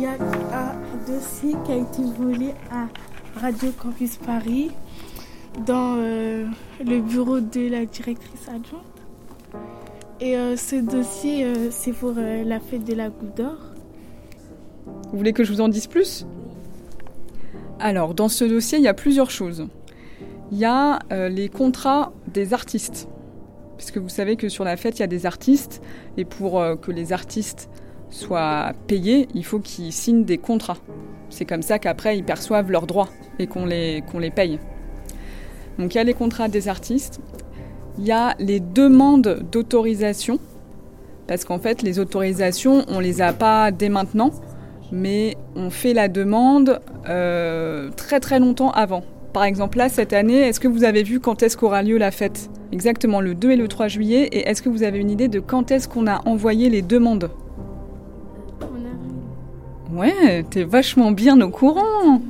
Il 0.00 0.04
y 0.04 0.06
a 0.06 0.12
un 0.14 1.12
dossier 1.12 1.54
qui 1.66 1.72
a 1.72 1.76
été 1.76 2.02
volé 2.18 2.54
à 2.72 2.88
Radio 3.38 3.70
Campus 3.72 4.16
Paris 4.16 4.70
dans 5.66 5.96
euh, 5.98 6.46
le 6.82 7.00
bureau 7.02 7.40
de 7.40 7.68
la 7.68 7.84
directrice 7.84 8.48
adjointe. 8.48 8.82
Et 10.22 10.38
euh, 10.38 10.56
ce 10.56 10.76
dossier, 10.76 11.44
euh, 11.44 11.68
c'est 11.70 11.92
pour 11.92 12.14
la 12.14 12.60
fête 12.60 12.84
de 12.84 12.94
la 12.94 13.10
Goutte 13.10 13.36
d'Or. 13.36 13.58
Vous 15.12 15.18
voulez 15.18 15.34
que 15.34 15.44
je 15.44 15.52
vous 15.52 15.60
en 15.60 15.68
dise 15.68 15.86
plus? 15.86 16.24
Alors, 17.78 18.14
dans 18.14 18.28
ce 18.28 18.46
dossier, 18.46 18.78
il 18.78 18.84
y 18.84 18.88
a 18.88 18.94
plusieurs 18.94 19.30
choses. 19.30 19.68
Il 20.50 20.56
y 20.56 20.64
a 20.64 21.00
les 21.10 21.50
contrats 21.50 22.14
des 22.26 22.54
artistes. 22.54 23.06
Puisque 23.76 23.98
vous 23.98 24.08
savez 24.08 24.36
que 24.36 24.48
sur 24.48 24.64
la 24.64 24.78
fête, 24.78 24.98
il 24.98 25.00
y 25.00 25.04
a 25.04 25.08
des 25.08 25.26
artistes. 25.26 25.82
Et 26.16 26.24
pour 26.24 26.64
que 26.80 26.90
les 26.90 27.12
artistes 27.12 27.68
soient 28.10 28.72
payés, 28.86 29.28
il 29.34 29.44
faut 29.44 29.58
qu'ils 29.58 29.92
signent 29.92 30.24
des 30.24 30.38
contrats. 30.38 30.78
C'est 31.30 31.44
comme 31.44 31.62
ça 31.62 31.78
qu'après, 31.78 32.18
ils 32.18 32.24
perçoivent 32.24 32.70
leurs 32.70 32.86
droits 32.86 33.08
et 33.38 33.46
qu'on 33.46 33.64
les, 33.64 34.02
les 34.18 34.30
paye. 34.30 34.58
Donc 35.78 35.94
il 35.94 35.98
y 35.98 36.00
a 36.00 36.04
les 36.04 36.14
contrats 36.14 36.48
des 36.48 36.68
artistes, 36.68 37.20
il 37.98 38.04
y 38.04 38.12
a 38.12 38.34
les 38.38 38.60
demandes 38.60 39.44
d'autorisation, 39.50 40.38
parce 41.26 41.44
qu'en 41.44 41.58
fait 41.58 41.82
les 41.82 41.98
autorisations, 41.98 42.84
on 42.88 43.00
les 43.00 43.22
a 43.22 43.32
pas 43.32 43.70
dès 43.70 43.88
maintenant, 43.88 44.30
mais 44.92 45.36
on 45.56 45.70
fait 45.70 45.94
la 45.94 46.08
demande 46.08 46.80
euh, 47.08 47.90
très 47.96 48.20
très 48.20 48.40
longtemps 48.40 48.72
avant. 48.72 49.04
Par 49.32 49.44
exemple 49.44 49.78
là, 49.78 49.88
cette 49.88 50.12
année, 50.12 50.40
est-ce 50.40 50.60
que 50.60 50.68
vous 50.68 50.84
avez 50.84 51.02
vu 51.02 51.20
quand 51.20 51.42
est-ce 51.42 51.56
qu'aura 51.56 51.82
lieu 51.82 51.98
la 51.98 52.10
fête? 52.10 52.50
Exactement 52.72 53.20
le 53.20 53.34
2 53.34 53.52
et 53.52 53.56
le 53.56 53.68
3 53.68 53.88
juillet, 53.88 54.28
et 54.32 54.48
est-ce 54.48 54.60
que 54.60 54.68
vous 54.68 54.82
avez 54.82 54.98
une 54.98 55.10
idée 55.10 55.28
de 55.28 55.40
quand 55.40 55.70
est-ce 55.70 55.88
qu'on 55.88 56.06
a 56.06 56.20
envoyé 56.26 56.68
les 56.68 56.82
demandes? 56.82 57.30
Ouais, 59.92 60.44
t'es 60.48 60.62
vachement 60.62 61.10
bien 61.10 61.40
au 61.40 61.48
courant 61.48 62.20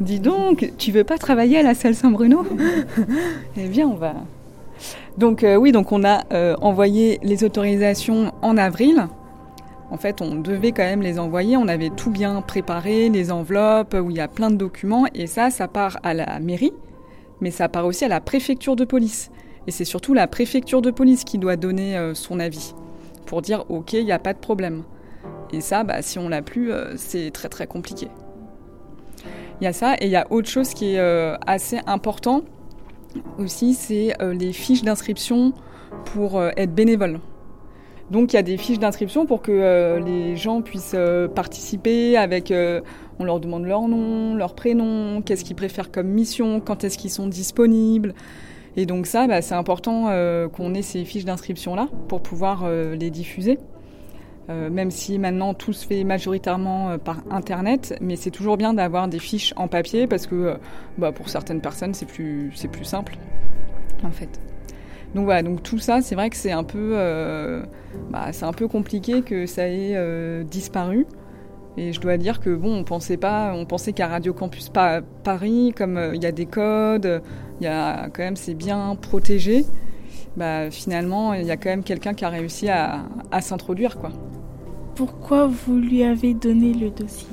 Dis 0.00 0.20
donc, 0.20 0.72
tu 0.78 0.90
veux 0.90 1.04
pas 1.04 1.18
travailler 1.18 1.58
à 1.58 1.62
la 1.62 1.74
salle 1.74 1.94
Saint-Bruno? 1.94 2.44
Eh 3.56 3.68
bien, 3.68 3.86
on 3.88 3.94
va. 3.94 4.14
Donc 5.16 5.42
euh, 5.42 5.56
oui, 5.56 5.72
donc 5.72 5.92
on 5.92 6.04
a 6.04 6.22
euh, 6.32 6.54
envoyé 6.62 7.18
les 7.22 7.44
autorisations 7.44 8.32
en 8.40 8.56
avril. 8.56 9.08
En 9.90 9.96
fait, 9.96 10.22
on 10.22 10.36
devait 10.36 10.72
quand 10.72 10.84
même 10.84 11.02
les 11.02 11.18
envoyer. 11.18 11.56
On 11.56 11.68
avait 11.68 11.90
tout 11.90 12.10
bien 12.10 12.40
préparé, 12.40 13.08
les 13.08 13.32
enveloppes 13.32 13.94
où 14.00 14.10
il 14.10 14.16
y 14.16 14.20
a 14.20 14.28
plein 14.28 14.50
de 14.50 14.56
documents. 14.56 15.06
Et 15.14 15.26
ça, 15.26 15.50
ça 15.50 15.68
part 15.68 15.98
à 16.02 16.14
la 16.14 16.38
mairie, 16.38 16.72
mais 17.40 17.50
ça 17.50 17.68
part 17.68 17.86
aussi 17.86 18.04
à 18.04 18.08
la 18.08 18.20
préfecture 18.20 18.76
de 18.76 18.84
police. 18.84 19.30
Et 19.66 19.70
c'est 19.70 19.84
surtout 19.84 20.14
la 20.14 20.26
préfecture 20.26 20.80
de 20.80 20.90
police 20.90 21.24
qui 21.24 21.38
doit 21.38 21.56
donner 21.56 21.98
euh, 21.98 22.14
son 22.14 22.40
avis 22.40 22.74
pour 23.26 23.42
dire 23.42 23.64
OK, 23.68 23.92
il 23.94 24.04
n'y 24.04 24.12
a 24.12 24.18
pas 24.18 24.32
de 24.32 24.38
problème. 24.38 24.84
Et 25.52 25.60
ça, 25.60 25.84
bah, 25.84 26.02
si 26.02 26.18
on 26.18 26.28
l'a 26.28 26.42
plus, 26.42 26.72
c'est 26.96 27.30
très 27.30 27.48
très 27.48 27.66
compliqué. 27.66 28.08
Il 29.60 29.64
y 29.64 29.66
a 29.66 29.72
ça 29.72 29.94
et 29.94 30.06
il 30.06 30.10
y 30.10 30.16
a 30.16 30.26
autre 30.30 30.48
chose 30.48 30.72
qui 30.72 30.94
est 30.94 31.00
euh, 31.00 31.36
assez 31.46 31.80
important 31.86 32.42
aussi, 33.38 33.74
c'est 33.74 34.14
euh, 34.22 34.32
les 34.32 34.52
fiches 34.52 34.82
d'inscription 34.82 35.52
pour 36.04 36.38
euh, 36.38 36.50
être 36.56 36.72
bénévole. 36.72 37.18
Donc 38.10 38.32
il 38.32 38.36
y 38.36 38.38
a 38.38 38.42
des 38.42 38.56
fiches 38.56 38.78
d'inscription 38.78 39.26
pour 39.26 39.42
que 39.42 40.00
les 40.02 40.34
gens 40.36 40.62
puissent 40.62 40.96
participer 41.34 42.16
avec, 42.16 42.50
on 43.18 43.24
leur 43.24 43.38
demande 43.38 43.66
leur 43.66 43.86
nom, 43.86 44.34
leur 44.34 44.54
prénom, 44.54 45.20
qu'est-ce 45.20 45.44
qu'ils 45.44 45.56
préfèrent 45.56 45.90
comme 45.90 46.08
mission, 46.08 46.58
quand 46.60 46.84
est-ce 46.84 46.96
qu'ils 46.96 47.10
sont 47.10 47.26
disponibles. 47.26 48.14
Et 48.78 48.86
donc 48.86 49.04
ça, 49.04 49.26
bah, 49.26 49.42
c'est 49.42 49.56
important 49.56 50.04
qu'on 50.54 50.72
ait 50.72 50.80
ces 50.80 51.04
fiches 51.04 51.26
d'inscription-là 51.26 51.88
pour 52.08 52.22
pouvoir 52.22 52.66
les 52.70 53.10
diffuser. 53.10 53.58
Euh, 54.50 54.70
même 54.70 54.90
si 54.90 55.18
maintenant 55.18 55.52
tout 55.52 55.74
se 55.74 55.86
fait 55.86 56.04
majoritairement 56.04 56.90
euh, 56.90 56.98
par 56.98 57.18
Internet, 57.30 57.94
mais 58.00 58.16
c'est 58.16 58.30
toujours 58.30 58.56
bien 58.56 58.72
d'avoir 58.72 59.06
des 59.06 59.18
fiches 59.18 59.52
en 59.56 59.68
papier 59.68 60.06
parce 60.06 60.26
que 60.26 60.34
euh, 60.34 60.54
bah, 60.96 61.12
pour 61.12 61.28
certaines 61.28 61.60
personnes 61.60 61.92
c'est 61.92 62.06
plus, 62.06 62.50
c'est 62.54 62.68
plus 62.68 62.86
simple 62.86 63.18
en 64.04 64.10
fait. 64.10 64.40
Donc 65.14 65.26
voilà, 65.26 65.42
donc 65.42 65.62
tout 65.62 65.78
ça, 65.78 66.00
c'est 66.00 66.14
vrai 66.14 66.30
que 66.30 66.36
c'est 66.36 66.52
un 66.52 66.64
peu, 66.64 66.94
bah, 68.10 68.30
c'est 68.32 68.44
un 68.44 68.52
peu 68.52 68.68
compliqué 68.68 69.22
que 69.22 69.46
ça 69.46 69.66
ait 69.66 70.44
disparu. 70.44 71.06
Et 71.78 71.94
je 71.94 72.00
dois 72.00 72.18
dire 72.18 72.40
que 72.40 72.54
bon, 72.54 72.76
on 72.76 72.84
pensait 72.84 73.16
pas, 73.16 73.54
on 73.54 73.64
pensait 73.64 73.94
qu'à 73.94 74.06
Radio 74.06 74.34
Campus 74.34 74.70
Paris, 75.24 75.72
comme 75.74 76.10
il 76.12 76.22
y 76.22 76.26
a 76.26 76.32
des 76.32 76.44
codes, 76.44 77.22
il 77.58 77.64
y 77.64 77.66
a 77.66 78.10
quand 78.10 78.22
même 78.22 78.36
c'est 78.36 78.52
bien 78.52 78.96
protégé. 79.00 79.64
Bah, 80.36 80.70
finalement, 80.70 81.32
il 81.32 81.46
y 81.46 81.50
a 81.50 81.56
quand 81.56 81.70
même 81.70 81.84
quelqu'un 81.84 82.12
qui 82.12 82.26
a 82.26 82.28
réussi 82.28 82.68
à, 82.68 83.06
à 83.30 83.40
s'introduire, 83.40 83.96
quoi. 83.96 84.10
Pourquoi 84.98 85.46
vous 85.46 85.76
lui 85.76 86.02
avez 86.02 86.34
donné 86.34 86.74
le 86.74 86.90
dossier 86.90 87.28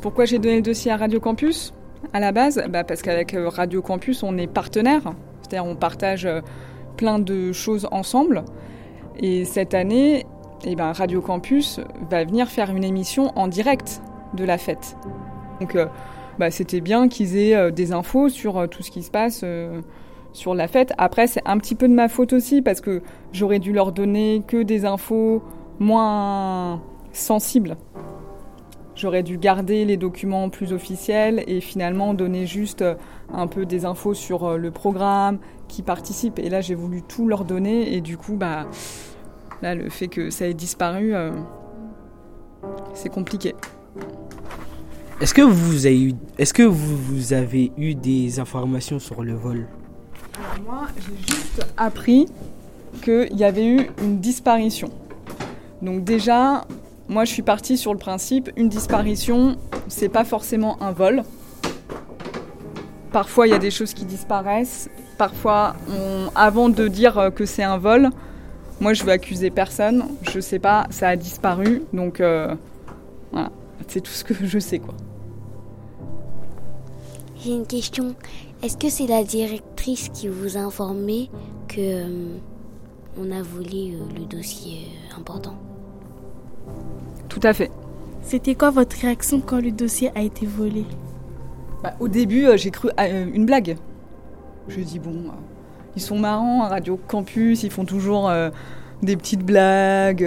Pourquoi 0.00 0.24
j'ai 0.24 0.38
donné 0.38 0.54
le 0.54 0.62
dossier 0.62 0.92
à 0.92 0.96
Radio 0.96 1.18
Campus 1.18 1.74
à 2.12 2.20
la 2.20 2.30
base 2.30 2.62
bah 2.70 2.84
Parce 2.84 3.02
qu'avec 3.02 3.34
euh, 3.34 3.48
Radio 3.48 3.82
Campus, 3.82 4.22
on 4.22 4.38
est 4.38 4.46
partenaire. 4.46 5.02
C'est-à-dire 5.42 5.68
on 5.68 5.74
partage 5.74 6.24
euh, 6.24 6.42
plein 6.96 7.18
de 7.18 7.50
choses 7.50 7.88
ensemble. 7.90 8.44
Et 9.18 9.44
cette 9.44 9.74
année, 9.74 10.26
eh 10.64 10.76
ben, 10.76 10.92
Radio 10.92 11.20
Campus 11.20 11.80
va 12.08 12.22
venir 12.22 12.46
faire 12.46 12.70
une 12.70 12.84
émission 12.84 13.36
en 13.36 13.48
direct 13.48 14.00
de 14.34 14.44
la 14.44 14.58
fête. 14.58 14.96
Donc 15.60 15.74
euh, 15.74 15.86
bah, 16.38 16.52
c'était 16.52 16.80
bien 16.80 17.08
qu'ils 17.08 17.36
aient 17.36 17.72
des 17.72 17.90
infos 17.90 18.28
sur 18.28 18.68
tout 18.68 18.84
ce 18.84 18.92
qui 18.92 19.02
se 19.02 19.10
passe 19.10 19.44
sur 20.32 20.54
la 20.54 20.68
fête. 20.68 20.92
Après, 20.98 21.26
c'est 21.26 21.42
un 21.46 21.58
petit 21.58 21.74
peu 21.74 21.88
de 21.88 21.94
ma 21.94 22.08
faute 22.08 22.32
aussi 22.32 22.62
parce 22.62 22.80
que 22.80 23.02
j'aurais 23.32 23.58
dû 23.58 23.72
leur 23.72 23.90
donner 23.90 24.44
que 24.46 24.62
des 24.62 24.84
infos 24.84 25.42
moins 25.78 26.82
sensible. 27.12 27.76
J'aurais 28.96 29.22
dû 29.22 29.36
garder 29.36 29.84
les 29.84 29.98
documents 29.98 30.48
plus 30.48 30.72
officiels 30.72 31.44
et 31.46 31.60
finalement 31.60 32.14
donner 32.14 32.46
juste 32.46 32.80
euh, 32.80 32.94
un 33.30 33.46
peu 33.46 33.66
des 33.66 33.84
infos 33.84 34.14
sur 34.14 34.44
euh, 34.44 34.56
le 34.56 34.70
programme, 34.70 35.38
qui 35.68 35.82
participe. 35.82 36.38
Et 36.38 36.48
là, 36.48 36.62
j'ai 36.62 36.74
voulu 36.74 37.02
tout 37.02 37.28
leur 37.28 37.44
donner 37.44 37.94
et 37.94 38.00
du 38.00 38.16
coup, 38.16 38.36
bah, 38.36 38.66
là, 39.60 39.74
le 39.74 39.90
fait 39.90 40.08
que 40.08 40.30
ça 40.30 40.46
ait 40.46 40.54
disparu, 40.54 41.14
euh, 41.14 41.30
c'est 42.94 43.10
compliqué. 43.10 43.54
Est-ce 45.20 45.34
que 45.34 45.42
vous 45.42 45.86
avez 45.86 46.02
eu, 46.02 46.12
est-ce 46.38 46.54
que 46.54 46.62
vous, 46.62 47.32
avez 47.32 47.72
eu 47.76 47.94
des 47.94 48.38
informations 48.38 48.98
sur 48.98 49.22
le 49.22 49.34
vol? 49.34 49.66
Alors 50.38 50.64
moi, 50.64 50.86
j'ai 50.96 51.34
juste 51.34 51.66
appris 51.76 52.26
qu'il 53.02 53.36
y 53.36 53.44
avait 53.44 53.66
eu 53.66 53.90
une 54.02 54.20
disparition. 54.20 54.90
Donc 55.86 56.02
déjà, 56.02 56.66
moi 57.08 57.24
je 57.24 57.30
suis 57.30 57.42
partie 57.42 57.78
sur 57.78 57.92
le 57.92 57.98
principe, 57.98 58.50
une 58.56 58.68
disparition, 58.68 59.56
c'est 59.86 60.08
pas 60.08 60.24
forcément 60.24 60.82
un 60.82 60.90
vol. 60.90 61.22
Parfois 63.12 63.46
il 63.46 63.50
y 63.50 63.54
a 63.54 63.60
des 63.60 63.70
choses 63.70 63.94
qui 63.94 64.04
disparaissent. 64.04 64.90
Parfois, 65.16 65.76
avant 66.34 66.68
de 66.68 66.88
dire 66.88 67.30
que 67.36 67.46
c'est 67.46 67.62
un 67.62 67.78
vol, 67.78 68.10
moi 68.80 68.94
je 68.94 69.04
veux 69.04 69.12
accuser 69.12 69.50
personne. 69.50 70.06
Je 70.22 70.40
sais 70.40 70.58
pas, 70.58 70.88
ça 70.90 71.06
a 71.06 71.14
disparu. 71.14 71.84
Donc 71.92 72.20
euh, 72.20 72.52
voilà, 73.30 73.52
c'est 73.86 74.00
tout 74.00 74.10
ce 74.10 74.24
que 74.24 74.34
je 74.34 74.58
sais 74.58 74.80
quoi. 74.80 74.94
J'ai 77.36 77.52
une 77.52 77.66
question. 77.66 78.16
Est-ce 78.60 78.76
que 78.76 78.88
c'est 78.88 79.06
la 79.06 79.22
directrice 79.22 80.08
qui 80.08 80.26
vous 80.26 80.56
a 80.56 80.60
informé 80.62 81.30
que 81.68 81.78
euh, 81.78 82.38
on 83.16 83.30
a 83.30 83.40
volé 83.40 83.94
euh, 83.94 84.18
le 84.18 84.24
dossier 84.24 84.88
important? 85.16 85.54
Tout 87.38 87.46
à 87.46 87.52
fait. 87.52 87.70
C'était 88.22 88.54
quoi 88.54 88.70
votre 88.70 88.96
réaction 88.96 89.42
quand 89.44 89.60
le 89.60 89.70
dossier 89.70 90.10
a 90.14 90.22
été 90.22 90.46
volé 90.46 90.86
bah, 91.82 91.92
Au 92.00 92.08
début, 92.08 92.46
euh, 92.46 92.56
j'ai 92.56 92.70
cru 92.70 92.88
à 92.96 93.04
euh, 93.04 93.26
une 93.30 93.44
blague. 93.44 93.76
Je 94.68 94.80
dis 94.80 94.98
bon, 94.98 95.10
euh, 95.10 95.32
ils 95.96 96.00
sont 96.00 96.18
marrants 96.18 96.62
à 96.62 96.68
Radio 96.68 96.98
Campus, 97.08 97.62
ils 97.62 97.70
font 97.70 97.84
toujours 97.84 98.32
des 99.02 99.16
petites 99.16 99.44
blagues. 99.44 100.26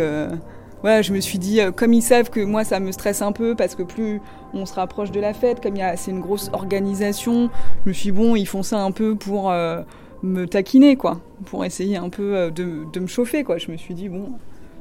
Ouais, 0.84 1.02
je 1.02 1.12
me 1.12 1.20
suis 1.20 1.40
dit, 1.40 1.60
comme 1.76 1.94
ils 1.94 2.04
savent 2.04 2.30
que 2.30 2.42
moi 2.42 2.64
ça 2.64 2.80
me 2.80 2.92
stresse 2.92 3.24
un 3.24 3.32
peu 3.32 3.56
parce 3.56 3.74
que 3.74 3.84
plus 3.84 4.22
on 4.54 4.68
se 4.68 4.76
rapproche 4.76 5.10
de 5.12 5.20
la 5.20 5.34
fête, 5.34 5.62
comme 5.62 5.78
c'est 5.96 6.12
une 6.12 6.22
grosse 6.22 6.52
organisation, 6.54 7.50
je 7.86 7.90
me 7.90 7.94
suis 7.94 8.12
dit, 8.12 8.18
bon, 8.18 8.36
ils 8.36 8.48
font 8.48 8.64
ça 8.64 8.82
un 8.82 8.92
peu 8.92 9.16
pour 9.16 9.52
me 10.22 10.46
taquiner, 10.46 10.96
quoi, 10.96 11.20
pour 11.46 11.66
essayer 11.66 11.98
un 11.98 12.10
peu 12.10 12.52
de, 12.52 12.86
de, 12.94 13.00
me 13.00 13.08
chauffer, 13.08 13.44
quoi. 13.44 13.58
Je 13.58 13.72
me 13.72 13.78
suis 13.78 13.94
dit, 13.94 14.10
bon, 14.10 14.32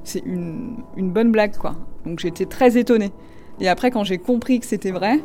c'est 0.05 0.23
une, 0.25 0.85
bonne 0.97 1.33
blague, 1.33 1.57
quoi. 1.57 1.77
Donc 2.07 2.21
j'étais 2.21 2.47
très 2.47 2.79
étonnée. 2.79 3.13
Et 3.61 3.69
après, 3.69 3.91
quand 3.91 4.05
j'ai 4.05 4.19
compris 4.19 4.61
que 4.61 4.67
c'était 4.67 4.91
vrai, 4.91 5.21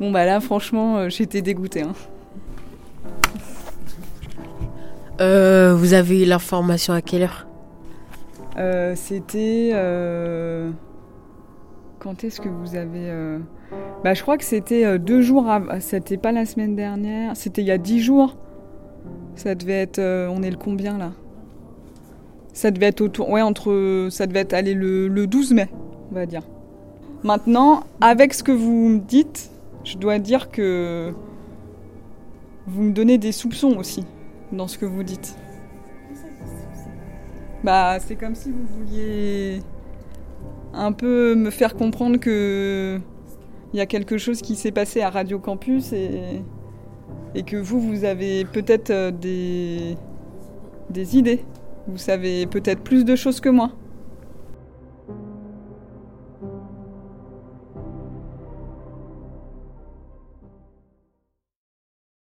bon 0.00 0.10
bah 0.10 0.24
là, 0.24 0.40
franchement, 0.40 0.98
euh, 0.98 1.08
j'étais 1.08 1.42
dégoûtée. 1.42 1.82
Hein. 1.82 1.92
Euh, 5.20 5.74
vous 5.74 5.94
avez 5.94 6.22
eu 6.22 6.24
l'information 6.24 6.94
à 6.94 7.02
quelle 7.02 7.22
heure? 7.22 7.46
Euh, 8.58 8.94
C'était. 8.96 9.72
Quand 11.98 12.24
est-ce 12.24 12.40
que 12.40 12.48
vous 12.48 12.74
avez. 12.74 13.38
Bah, 14.02 14.14
je 14.14 14.22
crois 14.22 14.36
que 14.36 14.44
c'était 14.44 14.98
deux 14.98 15.22
jours 15.22 15.48
avant. 15.48 15.80
C'était 15.80 16.16
pas 16.16 16.32
la 16.32 16.44
semaine 16.44 16.74
dernière. 16.74 17.36
C'était 17.36 17.62
il 17.62 17.68
y 17.68 17.70
a 17.70 17.78
dix 17.78 18.00
jours. 18.00 18.36
Ça 19.36 19.54
devait 19.54 19.82
être. 19.82 20.00
On 20.00 20.42
est 20.42 20.50
le 20.50 20.56
combien 20.56 20.98
là? 20.98 21.12
Ça 22.52 22.70
devait 22.70 22.86
être 22.86 23.00
autour, 23.00 23.30
ouais, 23.30 23.42
entre, 23.42 24.08
ça 24.10 24.26
devait 24.26 24.40
être 24.40 24.52
aller 24.52 24.74
le, 24.74 25.26
12 25.26 25.52
mai, 25.52 25.68
on 26.10 26.14
va 26.14 26.26
dire. 26.26 26.42
Maintenant, 27.22 27.84
avec 28.00 28.34
ce 28.34 28.42
que 28.42 28.52
vous 28.52 28.88
me 28.88 28.98
dites, 28.98 29.50
je 29.84 29.96
dois 29.96 30.18
dire 30.18 30.50
que 30.50 31.12
vous 32.66 32.82
me 32.82 32.92
donnez 32.92 33.18
des 33.18 33.32
soupçons 33.32 33.76
aussi 33.78 34.04
dans 34.52 34.68
ce 34.68 34.78
que 34.78 34.86
vous 34.86 35.02
dites. 35.02 35.36
Bah, 37.64 37.98
c'est 38.00 38.16
comme 38.16 38.34
si 38.34 38.50
vous 38.50 38.66
vouliez 38.76 39.60
un 40.74 40.92
peu 40.92 41.34
me 41.34 41.50
faire 41.50 41.74
comprendre 41.76 42.18
que 42.18 43.00
il 43.72 43.78
y 43.78 43.80
a 43.80 43.86
quelque 43.86 44.18
chose 44.18 44.42
qui 44.42 44.56
s'est 44.56 44.72
passé 44.72 45.00
à 45.00 45.10
Radio 45.10 45.38
Campus 45.38 45.92
et, 45.92 46.42
et 47.34 47.42
que 47.42 47.56
vous, 47.56 47.80
vous 47.80 48.04
avez 48.04 48.44
peut-être 48.44 48.90
euh, 48.90 49.10
des, 49.10 49.96
des 50.90 51.16
idées. 51.16 51.44
Vous 51.86 51.98
savez 51.98 52.46
peut-être 52.46 52.82
plus 52.82 53.04
de 53.04 53.16
choses 53.16 53.40
que 53.40 53.48
moi. 53.48 53.72